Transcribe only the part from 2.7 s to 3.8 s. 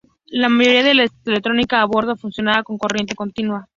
corriente continua.